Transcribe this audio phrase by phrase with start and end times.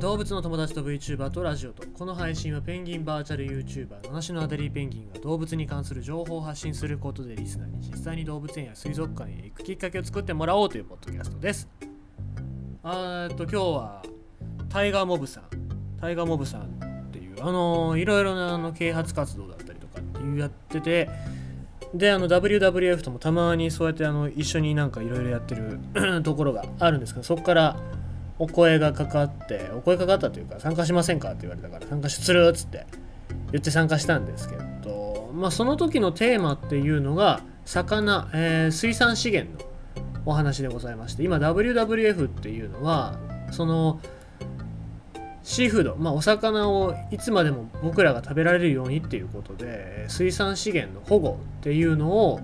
[0.00, 11.68] 動物の友達と VTuber とラジオとこの配信はペンギンバーチャル YouTuber 七種のアデリーペンギンが動物に関する情報を発信することでリスナーに実際に動物園や水族館へ行くきっかけを作ってもらおうというポッドキャストです
[12.82, 14.02] あーっと今日は
[14.68, 15.44] タイガーモブさん。
[15.98, 16.62] タイガーモブさん
[17.08, 21.08] っていうあのいろいろなあの啓発活動だったりとかっていうやってて
[21.94, 25.80] であの WWF ともたまにそうやってあの一緒になんかいろいろやってる
[26.22, 27.76] ところがあるんですけどそこから
[28.38, 32.86] お声がかかってお声かかったというか参加しませんかって言われたから参加するっつって
[33.52, 39.70] 言って参加したんですけどまあその時のテーマっていうのが魚、えー水産資源の
[40.26, 43.18] お話でございまして今 WWF っていうのは
[43.52, 44.00] その
[45.42, 52.40] シーフード、まあ、お魚をいつまでも僕らが食べられるようにっていうことで水産資源の保護っていうのを、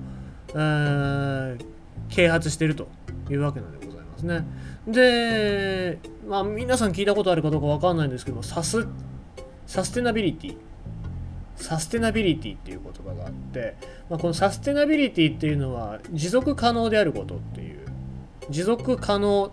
[0.50, 1.72] えー
[2.12, 2.88] 啓発してると
[3.30, 3.81] いうわけなんで
[4.22, 4.44] ございます
[4.86, 4.92] ね。
[4.92, 8.86] で、まあ、皆さん聞いたことあるかどうかわかんないんですけどもサス
[9.66, 10.56] サステナビリティ
[11.56, 13.76] サステナビリティっていう言葉があって、
[14.10, 17.78] まあ、このサステナビリティっていうのは持続可能であることっていう
[18.50, 19.52] 持続可能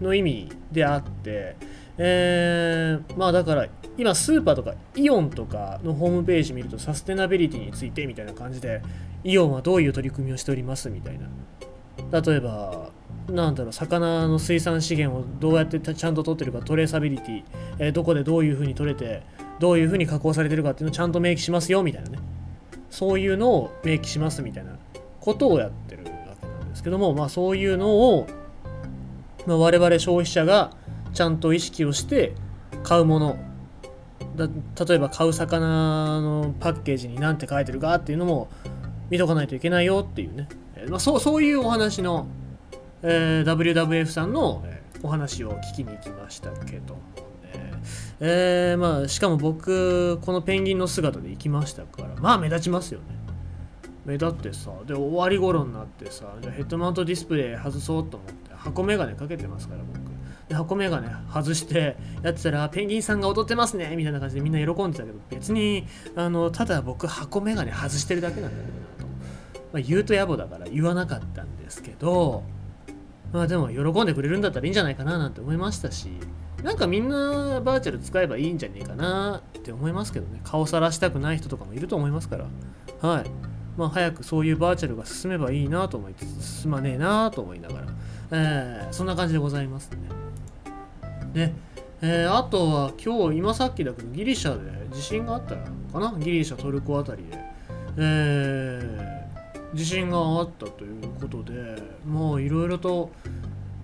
[0.00, 1.56] の意味であって、
[1.96, 8.80] えーまあだから今スーパーとかイオンとかのホームページ見るとサステナビリティについてみたいな感じで
[9.24, 12.90] イオンはどういう取り組みをしておりますみたいな例えば
[13.28, 17.44] なんだろう魚の水産資源をどうやってちゃんと取ってるかトレーサビリティ、
[17.78, 19.22] えーどこでどういうふうに取れて
[19.58, 22.18] どういうふうに加工されてるかっていうのをちゃんと明記しますよみたいなね。
[22.90, 24.72] そういうのを明記しますみたいな
[25.20, 28.26] ことをやってるわけなんですけどもまあそういうのを、
[29.46, 30.72] まあ、我々消費者が
[31.12, 32.32] ちゃんと意識をして
[32.82, 33.36] 買うもの。
[34.36, 34.48] だ
[34.86, 38.48] 例えば買う魚のパッケージに何て書いてるかっていうのも
[39.10, 42.26] 見とかないといけないよっていうね、えまあ、そうそういうお話の、
[43.02, 47.00] えー WWF さんの、えーお話を聞きに行きましたけども
[47.52, 47.72] ね、
[48.20, 53.06] えーまあ、しかも僕このペンギンの姿で行きましたからまあ目立ちますよね。
[54.04, 59.98] 目立ってさで終わり頃になってさじゃあヘッドマウントディスプレイ外そうと思って箱メガネかけてますから僕。
[60.48, 69.06] で箱メガネ外してやってたらペンギンさんが踊ってますねみたいな感じでみんな喜んでたけど別にあのただ僕箱メガネ外してるだけなんだけどなと、
[69.74, 72.44] まあ、言うと野暮だから言わなかったんですけど
[73.32, 76.08] まあでも喜んでくれるんだったらいいんじゃないかななんて思いましたし
[76.62, 80.40] なんかみんなバーチャル使えばいいんじゃねえかなって思いますけどね。
[80.42, 82.46] 顔さらしたくない人とかもいると思いますから。
[83.08, 83.30] はい。
[83.76, 87.86] まあ早くそういうバーチャルが進めばいいなと思いつつ進まねえなと思いながら、
[88.32, 89.98] えーそんな感じでございますね。
[91.32, 91.54] で、
[92.02, 96.18] えーあとは今日今さっきだけどギリシャで地震があったのかな？
[96.18, 97.38] ギリシャトルコあたりで、
[97.98, 99.17] えー
[99.74, 101.52] 地震があったということで
[102.06, 103.10] もういろいろと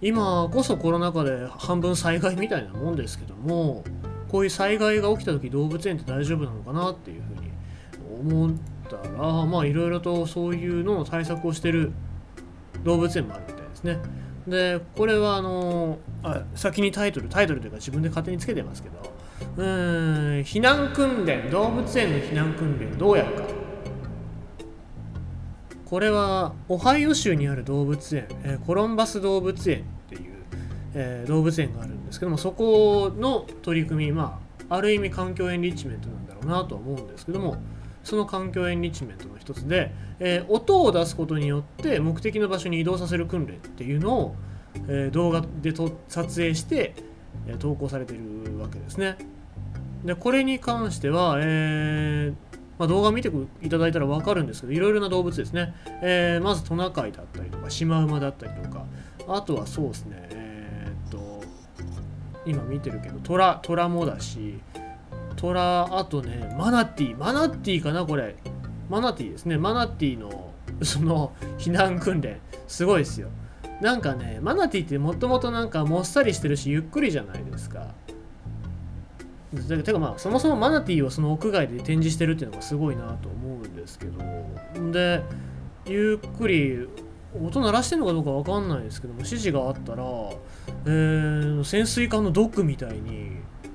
[0.01, 3.85] 今こそコロナ禍で半分災害みたいなもんですけども
[4.29, 8.57] こういう災害が起きた時動物園って大丈夫なのかなっていうふうに思っ
[8.89, 11.93] たらまあいろいろとそういうのの対策をしてる
[12.83, 13.99] 動物園もあるみたいですね。
[14.47, 18.97] でこれはあのあ先にタイトルタイトルというか自分で勝手につけてますけど
[19.57, 19.65] うん
[20.41, 23.45] 避難訓練動物園の避難訓練どうやるか
[25.95, 30.23] これはオハイオ州にある動物園、えーコロンバス動物園っていう、
[30.93, 37.59] えー動物園があるんですけどもそこの取り組みまあある意味環境エンリッチメントなんだろうなとは思うんですけども
[38.03, 44.35] その環境エンリッチメントの一つで、えー音を出すことによって目的の場所に移動させる訓練っていうのを、
[44.89, 46.97] え動画でと撮影して、
[47.47, 49.17] え投稿されているわけですね。
[50.05, 52.35] でこれに関しては、えー
[52.79, 53.31] まあ、動画見て
[53.63, 58.85] いただいたら分かるんですけどいろいろな動物ですね、えーまずトナカイだったりとかシマウマだったりとか
[59.29, 61.43] あとはそうですねえーっと
[62.47, 64.61] 今見てるけどトラトラもだし
[65.37, 68.37] トラあとねマナティマナティかなこれ。
[68.89, 69.57] マナティですね。
[69.57, 70.53] マナティの
[70.83, 73.29] その避難訓練すごいですよ。
[73.81, 77.89] なんかねマナティってもともとなんかもっさりしてるしゆっくりじゃないですか。
[79.63, 84.23] ててかまあそもそもマナティーをその屋外で展示してるっていうのがすごいなと思うんですけど。
[84.93, 85.23] で
[85.87, 86.89] ゆっくり
[87.43, 90.05] 音鳴らしてるのかどうかわかんないですけども指示があったら、
[90.87, 93.33] えー潜水艦のドックみたいに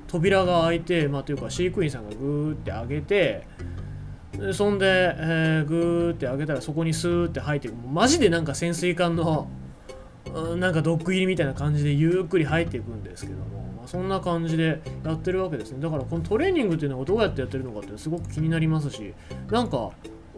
[0.08, 3.48] 扉が開いてまあというか飼育員さんがグーって上げて
[4.54, 4.86] そんで、
[5.18, 9.50] えーグーって上げたらそこにスーって入ってマジでなんか潜水艦の
[10.57, 19.13] なんかドッグ入りみたいな感じでゆっくり入っていくんですけども、まあ、そんな感じでやってるわけですねだからこのトレーニングっていうのがどうやってやってるのかってすごく気になりますし
[19.50, 19.92] なんか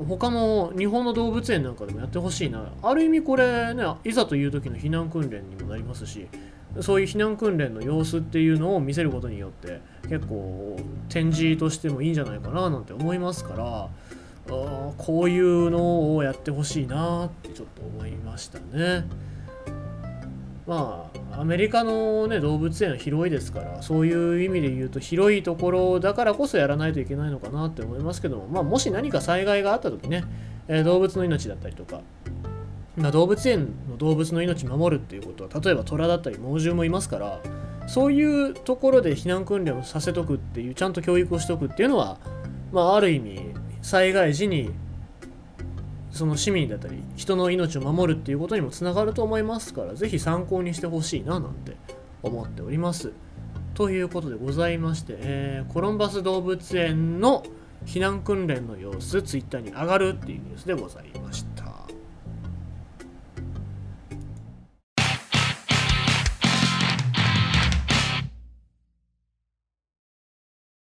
[0.07, 6.27] 他の日本の動物園なんかでもやってほしいなある意味これねいざという時の避難訓練にもなりますし
[6.79, 10.77] そういう避難訓練の様子っていうのを見せることによって結構
[11.09, 13.89] 展示としてもいいんじゃないかななんて思いますから
[14.49, 19.05] あこういうのをやってほしいなってちょっと思いましたね。
[20.71, 30.23] まあアメリカの、ね、動物園は広いですからそういう意味で言うと広いところだからこそやらないといけないのかなって思いますけども、まあ、もし何か災害があった時ね、
[30.69, 31.99] えー、動物の命だったりとか、
[32.95, 37.41] まあ、動物園の動物の命守るっていうことは例えば虎だったり猛獣もいますから
[37.87, 42.17] そういうところで避難訓練をさせとくっていうちゃんと教育をしておくっていうのは、
[42.71, 43.41] まあ、ある意味
[43.81, 44.71] 災害時に
[46.11, 51.77] その市民だったり人の命を守るっていうことにもつながると思いますから是非参考にしてほしいななんて
[52.21, 53.13] 思っております。
[53.73, 57.43] ということでございまして、えー、コロンバス動物園の
[57.85, 61.50] 避難訓練の様子 Twitter に上がるっていうニュースでございました。